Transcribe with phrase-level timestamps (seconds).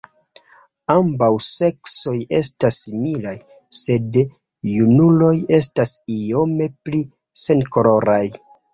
[0.93, 3.35] Ambaŭ seksoj estas similaj,
[3.83, 4.19] sed
[4.73, 7.07] junuloj estas iome pli
[7.49, 8.23] senkoloraj.